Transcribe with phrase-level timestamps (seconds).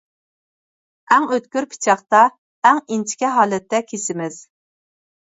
[1.15, 2.21] ئەڭ ئۆتكۈر پىچاقتا،
[2.71, 4.39] ئەڭ ئىنچىكە ھالەتتە كېسىمىز.